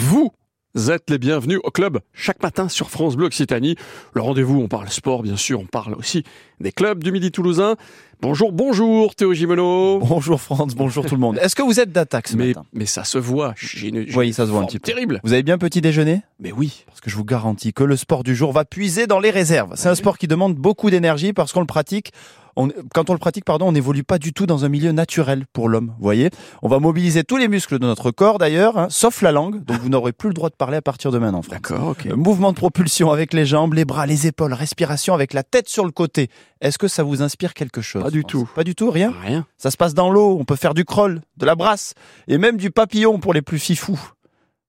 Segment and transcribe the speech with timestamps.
[0.00, 0.30] Vous
[0.92, 3.74] êtes les bienvenus au club chaque matin sur France Bleu Occitanie.
[4.14, 6.22] Le rendez-vous, on parle sport bien sûr, on parle aussi
[6.60, 7.74] des clubs du Midi Toulousain.
[8.22, 9.98] Bonjour, bonjour Théo Gimeno.
[9.98, 11.36] Bonjour France, bonjour tout le monde.
[11.42, 13.54] Est-ce que vous êtes d'attaque ce Mais, matin mais ça se voit.
[13.82, 14.92] Une, Oui, ça se voit un petit peu.
[14.92, 15.20] Terrible.
[15.24, 16.22] Vous avez bien petit déjeuner?
[16.38, 16.84] Mais oui.
[16.86, 19.72] Parce que je vous garantis que le sport du jour va puiser dans les réserves.
[19.74, 22.12] C'est un sport qui demande beaucoup d'énergie parce qu'on le pratique.
[22.60, 25.44] On, quand on le pratique, pardon, on n'évolue pas du tout dans un milieu naturel
[25.52, 25.94] pour l'homme.
[25.96, 26.30] Vous voyez
[26.60, 29.64] On va mobiliser tous les muscles de notre corps d'ailleurs, hein, sauf la langue.
[29.64, 31.42] Donc vous n'aurez plus le droit de parler à partir de maintenant.
[31.48, 32.06] D'accord, ok.
[32.06, 35.68] Euh, Mouvement de propulsion avec les jambes, les bras, les épaules, respiration avec la tête
[35.68, 36.30] sur le côté.
[36.60, 38.50] Est-ce que ça vous inspire quelque chose Pas du France tout.
[38.56, 39.46] Pas du tout, rien Rien.
[39.56, 41.94] Ça se passe dans l'eau, on peut faire du crawl, de la brasse
[42.26, 44.00] et même du papillon pour les plus fifous.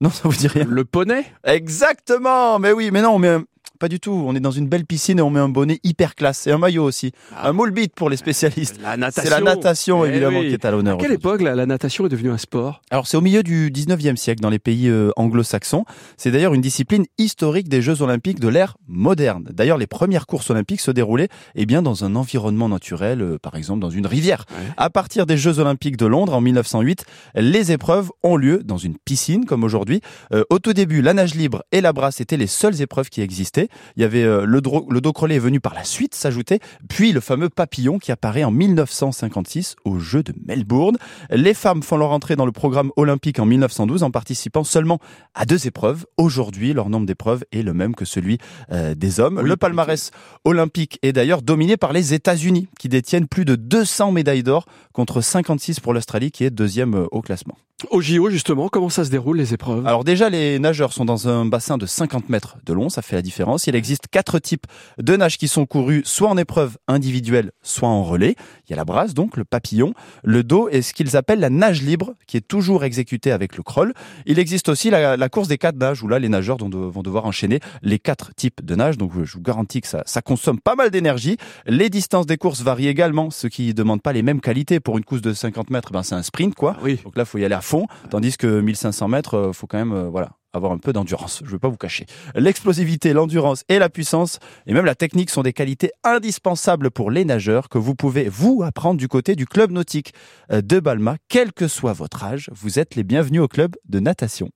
[0.00, 1.24] Non, ça vous dit rien Le poney?
[1.44, 3.44] Exactement Mais oui, mais non, un-
[3.78, 6.14] Pas du tout, on est dans une belle piscine et on met un bonnet hyper
[6.14, 7.12] classe et un maillot aussi.
[7.36, 7.48] Ah.
[7.48, 8.78] Un moule beat pour les spécialistes.
[8.82, 9.22] La natation.
[9.22, 10.48] C'est la natation Eh évidemment oui.
[10.48, 10.96] qui est à l'honneur.
[10.98, 12.82] À quelle époque la, la natation est devenue un sport?
[12.90, 15.84] Alors c'est au milieu du 19e siècle dans les pays euh, anglo-saxons.
[16.16, 19.48] C'est d'ailleurs une discipline historique des Jeux olympiques de l'ère moderne.
[19.52, 23.56] D'ailleurs les premières courses olympiques se déroulaient eh bien dans un environnement naturel, euh, par
[23.56, 24.44] exemple dans une rivière.
[24.50, 24.72] Ouais.
[24.76, 28.96] À partir des Jeux olympiques de Londres en 1908, les épreuves ont lieu dans une
[28.96, 30.00] piscine comme aujourd'hui.
[30.32, 33.20] Euh, au tout début, la nage libre et la brasse étaient les seules épreuves qui
[33.20, 33.65] existaient.
[33.96, 37.48] Il y avait euh, le, dos est venu par la suite s'ajouter, puis le fameux
[37.48, 40.96] papillon qui apparaît en 1956 aux Jeux de Melbourne.
[41.30, 44.98] Les femmes font leur entrée dans le programme olympique en 1912 en participant seulement
[45.34, 46.06] à deux épreuves.
[46.16, 48.38] Aujourd'hui, leur nombre d'épreuves est le même que celui
[48.72, 49.38] euh, des hommes.
[49.42, 50.10] Oui, le palmarès
[50.44, 55.20] olympique est d'ailleurs dominé par les États-Unis qui détiennent plus de 200 médailles d'or contre
[55.20, 57.56] 56 pour l'Australie qui est deuxième euh, au classement.
[57.90, 59.86] Au JO justement, comment ça se déroule les épreuves?
[59.86, 63.16] Alors déjà, les nageurs sont dans un bassin de 50 mètres de long, ça fait
[63.16, 63.66] la différence.
[63.66, 64.64] Il existe quatre types
[64.96, 68.34] de nages qui sont courus, soit en épreuve individuelle, soit en relais.
[68.66, 69.92] Il y a la brasse, donc le papillon,
[70.24, 73.62] le dos et ce qu'ils appellent la nage libre, qui est toujours exécutée avec le
[73.62, 73.92] crawl.
[74.24, 76.78] Il existe aussi la, la course des quatre nages, où là, les nageurs vont, de-
[76.78, 78.96] vont devoir enchaîner les quatre types de nages.
[78.96, 81.36] Donc je vous garantis que ça, ça consomme pas mal d'énergie.
[81.66, 84.80] Les distances des courses varient également, ce qui ne demande pas les mêmes qualités.
[84.80, 86.78] Pour une course de 50 mètres, ben, c'est un sprint, quoi.
[86.82, 86.98] Oui.
[87.04, 89.92] Donc là, faut y aller à fond, tandis que 1500 mètres, euh, faut quand même,
[89.92, 91.40] euh, voilà, avoir un peu d'endurance.
[91.42, 92.06] Je ne vais pas vous cacher.
[92.34, 97.24] L'explosivité, l'endurance et la puissance, et même la technique, sont des qualités indispensables pour les
[97.24, 100.14] nageurs que vous pouvez vous apprendre du côté du club nautique
[100.50, 102.50] euh, de Balma, quel que soit votre âge.
[102.54, 104.50] Vous êtes les bienvenus au club de natation.